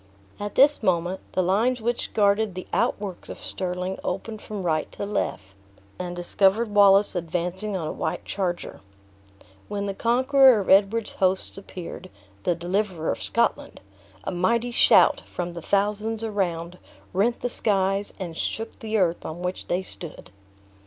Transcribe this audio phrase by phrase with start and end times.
[0.39, 5.05] At this moment, the lines which guarded the outworks of Stirling opened from right to
[5.05, 5.53] left,
[5.99, 8.81] and discovered Wallace advancing on a white charger.
[9.67, 12.09] When the conqueror of Edward's hosts appeared
[12.41, 13.79] the deliverer of Scotland
[14.23, 16.79] a mighty shout, from the thousands around,
[17.13, 20.31] rent the skies, and shook the earth on which they stood.